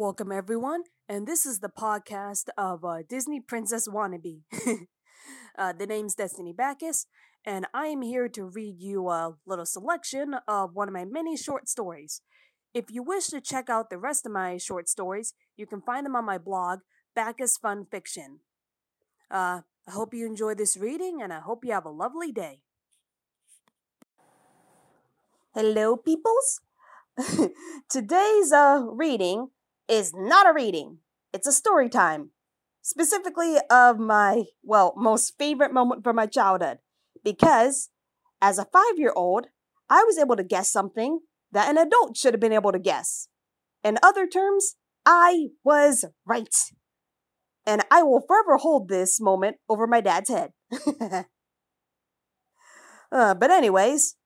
[0.00, 4.44] Welcome, everyone, and this is the podcast of uh, Disney Princess Wannabe.
[5.58, 7.04] uh, the name's Destiny Backus,
[7.44, 11.36] and I am here to read you a little selection of one of my many
[11.36, 12.22] short stories.
[12.72, 16.06] If you wish to check out the rest of my short stories, you can find
[16.06, 16.78] them on my blog,
[17.14, 18.40] Baccus Fun Fiction.
[19.30, 22.60] Uh, I hope you enjoy this reading, and I hope you have a lovely day.
[25.52, 26.62] Hello, peoples.
[27.90, 29.50] Today's uh reading
[29.90, 30.98] is not a reading.
[31.32, 32.30] It's a story time.
[32.82, 36.78] Specifically of my, well, most favorite moment from my childhood.
[37.22, 37.90] Because
[38.40, 39.48] as a 5-year-old,
[39.90, 41.20] I was able to guess something
[41.52, 43.28] that an adult should have been able to guess.
[43.82, 46.54] In other terms, I was right.
[47.66, 50.52] And I will forever hold this moment over my dad's head.
[53.12, 54.16] uh, but anyways,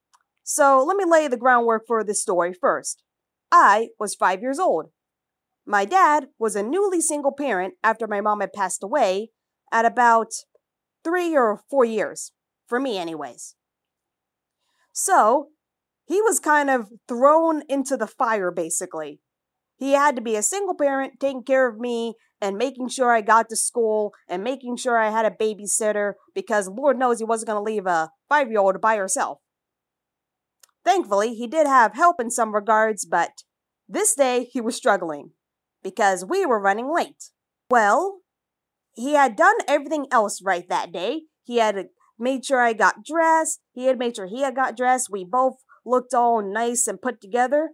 [0.44, 3.02] so let me lay the groundwork for this story first.
[3.50, 4.90] I was five years old.
[5.66, 9.30] My dad was a newly single parent after my mom had passed away
[9.72, 10.32] at about
[11.02, 12.32] three or four years,
[12.66, 13.54] for me, anyways.
[14.92, 15.48] So
[16.06, 19.20] he was kind of thrown into the fire, basically.
[19.76, 23.22] He had to be a single parent, taking care of me and making sure I
[23.22, 27.48] got to school and making sure I had a babysitter because Lord knows he wasn't
[27.48, 29.38] going to leave a five year old by herself.
[30.84, 33.42] Thankfully, he did have help in some regards, but
[33.88, 35.30] this day he was struggling
[35.84, 37.30] because we were running late.
[37.70, 38.22] Well,
[38.94, 41.22] he had done everything else right that day.
[41.44, 43.60] He had made sure I got dressed.
[43.72, 45.10] He had made sure he had got dressed.
[45.10, 47.70] We both looked all nice and put together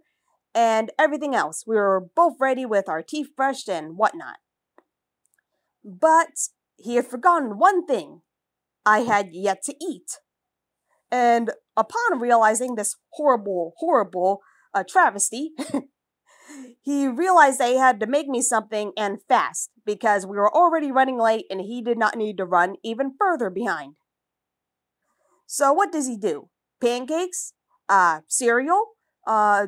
[0.53, 1.63] and everything else.
[1.65, 4.37] We were both ready with our teeth brushed and whatnot.
[5.83, 8.21] But he had forgotten one thing
[8.85, 10.19] I had yet to eat.
[11.11, 14.41] And upon realizing this horrible, horrible
[14.73, 15.51] uh, travesty,
[16.81, 21.19] he realized they had to make me something and fast because we were already running
[21.19, 23.95] late and he did not need to run even further behind.
[25.45, 26.49] So what does he do?
[26.81, 27.53] Pancakes?
[27.87, 28.85] Uh, cereal?
[29.27, 29.67] Uh,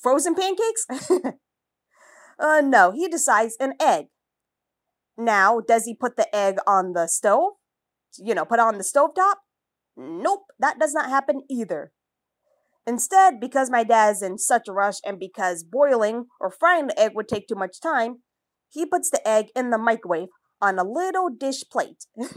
[0.00, 0.86] frozen pancakes?
[2.38, 4.06] uh, no, he decides an egg.
[5.16, 7.52] Now, does he put the egg on the stove?
[8.18, 9.38] You know, put on the stove top?
[9.96, 11.92] Nope, that does not happen either.
[12.86, 17.12] Instead, because my dad's in such a rush and because boiling or frying the egg
[17.14, 18.16] would take too much time,
[18.68, 20.28] he puts the egg in the microwave
[20.60, 22.04] on a little dish plate.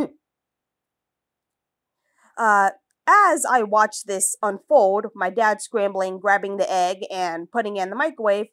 [2.38, 2.70] uh,
[3.08, 7.90] as I watch this unfold, my dad scrambling, grabbing the egg, and putting it in
[7.90, 8.48] the microwave,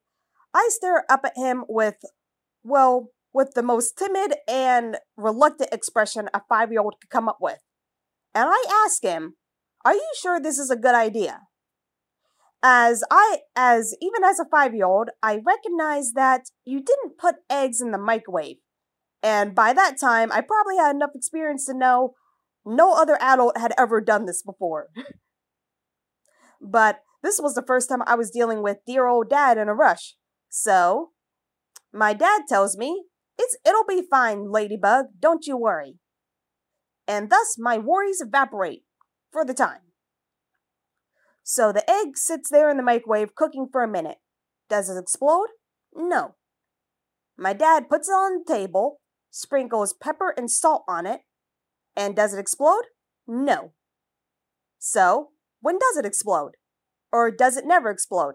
[0.53, 1.97] I stare up at him with,
[2.62, 7.38] well, with the most timid and reluctant expression a five year old could come up
[7.41, 7.59] with.
[8.34, 9.34] And I ask him,
[9.84, 11.41] Are you sure this is a good idea?
[12.67, 17.37] As I, as even as a five year old, I recognized that you didn't put
[17.51, 18.57] eggs in the microwave.
[19.23, 22.15] And by that time, I probably had enough experience to know
[22.65, 24.89] no other adult had ever done this before.
[26.61, 29.75] but this was the first time I was dealing with dear old dad in a
[29.75, 30.15] rush.
[30.49, 31.11] So,
[31.93, 33.05] my dad tells me,
[33.39, 35.99] it's, it'll be fine, Ladybug, don't you worry.
[37.07, 38.85] And thus my worries evaporate
[39.31, 39.84] for the time.
[41.44, 44.16] So the egg sits there in the microwave cooking for a minute.
[44.71, 45.49] Does it explode?
[45.94, 46.37] No.
[47.37, 49.00] My dad puts it on the table,
[49.31, 51.21] sprinkles pepper and salt on it,
[51.94, 52.84] and does it explode?
[53.27, 53.72] No.
[54.78, 55.28] So,
[55.60, 56.53] when does it explode?
[57.12, 58.34] Or does it never explode?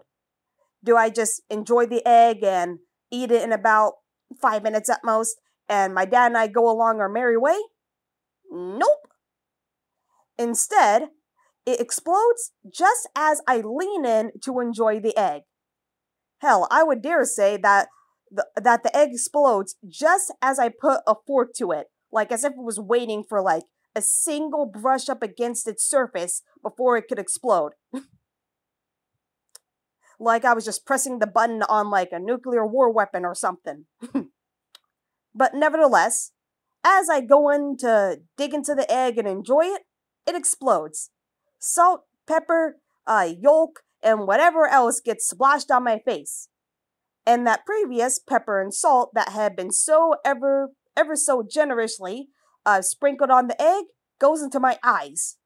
[0.82, 2.78] Do I just enjoy the egg and
[3.10, 3.94] eat it in about
[4.40, 5.36] five minutes at most,
[5.68, 7.58] and my dad and I go along our merry way?
[8.50, 9.08] Nope.
[10.38, 11.08] Instead,
[11.72, 15.42] it explodes just as I lean in to enjoy the egg.
[16.40, 17.88] Hell, I would dare say that
[18.30, 22.44] the, that the egg explodes just as I put a fork to it, like as
[22.44, 23.64] if it was waiting for like
[23.94, 27.72] a single brush up against its surface before it could explode.
[30.20, 33.86] like I was just pressing the button on like a nuclear war weapon or something.
[35.34, 36.32] but nevertheless,
[36.84, 39.82] as I go in to dig into the egg and enjoy it,
[40.26, 41.10] it explodes.
[41.60, 46.48] Salt, pepper, uh, yolk, and whatever else gets splashed on my face.
[47.26, 52.28] And that previous pepper and salt that had been so ever, ever so generously
[52.66, 53.84] uh, sprinkled on the egg
[54.18, 55.36] goes into my eyes.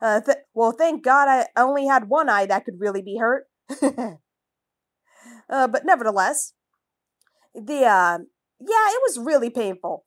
[0.00, 3.46] Uh, th- well, thank God I only had one eye that could really be hurt.
[3.82, 4.16] uh,
[5.68, 6.54] but nevertheless,
[7.54, 8.18] the uh,
[8.60, 10.04] yeah, it was really painful.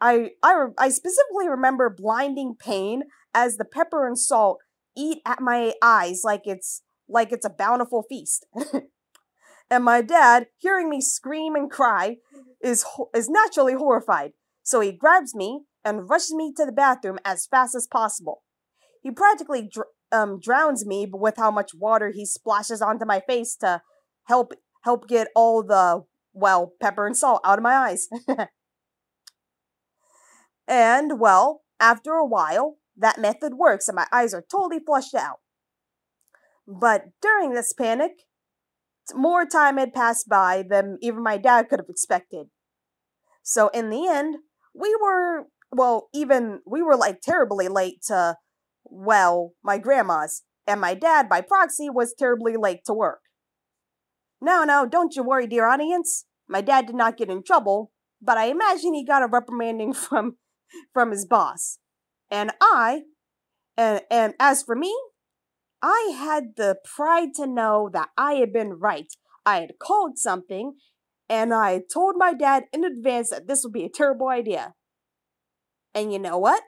[0.00, 3.02] I I I specifically remember blinding pain
[3.34, 4.58] as the pepper and salt
[4.96, 8.46] eat at my eyes like it's like it's a bountiful feast.
[9.70, 12.18] And my dad, hearing me scream and cry,
[12.62, 12.84] is
[13.14, 14.32] is naturally horrified.
[14.62, 18.42] So he grabs me and rushes me to the bathroom as fast as possible.
[19.02, 23.56] He practically dr- um, drowns me with how much water he splashes onto my face
[23.56, 23.82] to
[24.24, 28.08] help help get all the well pepper and salt out of my eyes.
[30.68, 35.38] and well, after a while, that method works and my eyes are totally flushed out.
[36.66, 38.12] But during this panic,
[39.14, 42.46] more time had passed by than even my dad could have expected.
[43.42, 44.36] So in the end,
[44.74, 48.36] we were, well, even, we were like terribly late to,
[48.84, 53.20] well, my grandma's, and my dad, by proxy, was terribly late to work.
[54.40, 56.24] No, no, don't you worry, dear audience.
[56.48, 60.36] My dad did not get in trouble, but I imagine he got a reprimanding from,
[60.94, 61.78] from his boss.
[62.34, 63.02] And I,
[63.76, 64.92] and, and as for me,
[65.80, 69.06] I had the pride to know that I had been right.
[69.46, 70.72] I had called something,
[71.28, 74.74] and I told my dad in advance that this would be a terrible idea.
[75.94, 76.64] And you know what?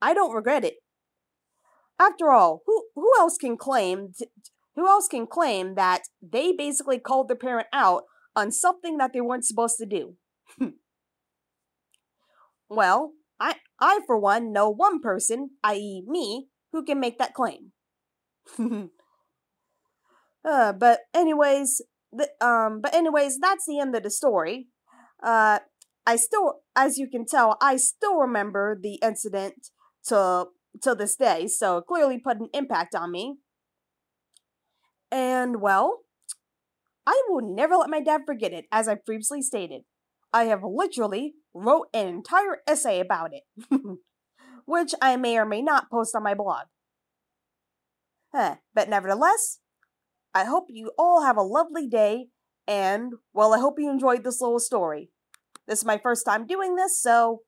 [0.00, 0.74] I don't regret it.
[1.98, 4.26] After all, who who else can claim t-
[4.76, 8.04] who else can claim that they basically called their parent out
[8.36, 10.14] on something that they weren't supposed to do?
[12.68, 13.14] well,
[13.82, 16.04] I for one know one person, i.e.
[16.06, 17.72] me, who can make that claim.
[20.48, 21.82] uh, but anyways,
[22.40, 24.68] um, but anyways, that's the end of the story.
[25.20, 25.58] Uh,
[26.06, 29.54] I still, as you can tell, I still remember the incident
[30.06, 30.46] to
[30.80, 33.38] to this day, so it clearly put an impact on me.
[35.10, 36.02] And well,
[37.04, 39.82] I will never let my dad forget it, as I previously stated.
[40.32, 43.42] I have literally wrote an entire essay about it,
[44.64, 46.66] which I may or may not post on my blog.
[48.34, 48.56] Huh.
[48.74, 49.58] But nevertheless,
[50.34, 52.28] I hope you all have a lovely day,
[52.66, 55.10] and, well, I hope you enjoyed this little story.
[55.68, 57.42] This is my first time doing this, so,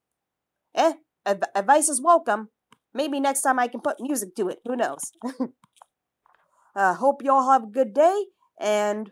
[0.75, 2.51] eh, adv- advice is welcome.
[2.93, 5.13] Maybe next time I can put music to it, who knows?
[6.77, 8.27] uh, hope you all have a good day,
[8.61, 9.11] and,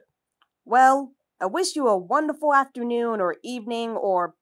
[0.67, 4.35] well, I wish you a wonderful afternoon or evening or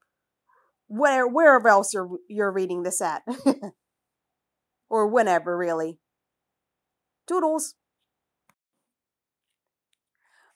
[0.91, 3.23] where wherever else you're you're reading this at.
[4.91, 6.01] or whenever really.
[7.29, 7.77] Toodles.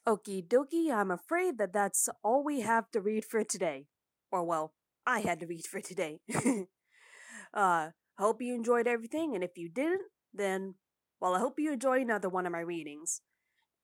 [0.07, 3.87] Okie dokie, I'm afraid that that's all we have to read for today.
[4.31, 4.75] Or, well,
[5.07, 6.19] I had to read for today.
[7.55, 10.03] uh, hope you enjoyed everything, and if you didn't,
[10.35, 10.75] then,
[11.21, 13.23] well, I hope you enjoy another one of my readings.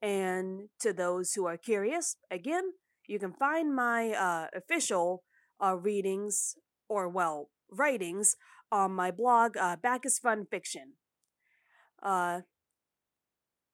[0.02, 2.72] And to those who are curious, again,
[3.06, 5.22] you can find my uh, official
[5.62, 6.56] uh, readings,
[6.88, 8.36] or, well, writings,
[8.72, 10.94] on my blog, uh, Baccus Fun Fiction.
[12.02, 12.40] Uh,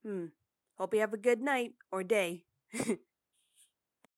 [0.04, 0.26] Hmm.
[0.78, 2.44] Hope you have a good night or day.